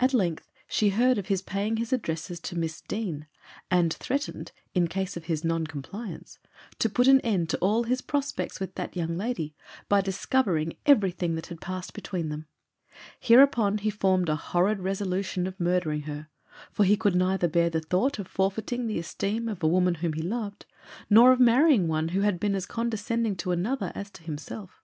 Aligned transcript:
At 0.00 0.12
length 0.12 0.50
she 0.66 0.88
heard 0.88 1.18
of 1.18 1.28
his 1.28 1.40
paying 1.40 1.76
his 1.76 1.92
addresses 1.92 2.40
to 2.40 2.58
Miss 2.58 2.80
Dean, 2.80 3.28
and 3.70 3.94
threatened, 3.94 4.50
in 4.74 4.88
case 4.88 5.16
of 5.16 5.26
his 5.26 5.44
non 5.44 5.68
compliance, 5.68 6.40
to 6.80 6.90
put 6.90 7.06
an 7.06 7.20
end 7.20 7.48
to 7.50 7.58
all 7.58 7.84
his 7.84 8.00
prospects 8.00 8.58
with 8.58 8.74
that 8.74 8.96
young 8.96 9.16
lady, 9.16 9.54
by 9.88 10.00
discovering 10.00 10.74
everything 10.84 11.36
that 11.36 11.46
had 11.46 11.60
passed 11.60 11.94
between 11.94 12.28
them. 12.28 12.48
Hereupon 13.20 13.78
he 13.78 13.88
formed 13.90 14.28
a 14.28 14.34
horrid 14.34 14.80
resolution 14.80 15.46
of 15.46 15.60
murdering 15.60 16.02
her, 16.02 16.26
for 16.72 16.82
he 16.84 16.96
could 16.96 17.14
neither 17.14 17.46
bear 17.46 17.70
the 17.70 17.80
thought 17.80 18.18
of 18.18 18.26
forfeiting 18.26 18.88
the 18.88 18.98
esteem 18.98 19.48
of 19.48 19.62
a 19.62 19.68
woman 19.68 19.94
who 19.94 20.10
he 20.10 20.22
loved, 20.22 20.66
nor 21.08 21.30
of 21.30 21.38
marrying 21.38 21.86
one 21.86 22.08
who 22.08 22.22
had 22.22 22.40
been 22.40 22.56
as 22.56 22.66
condescending 22.66 23.36
to 23.36 23.52
another 23.52 23.92
as 23.94 24.10
to 24.10 24.24
himself. 24.24 24.82